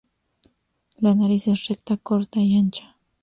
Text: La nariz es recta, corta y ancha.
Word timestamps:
La 0.97 1.13
nariz 1.13 1.47
es 1.47 1.67
recta, 1.67 1.95
corta 1.95 2.39
y 2.39 2.57
ancha. 2.57 2.95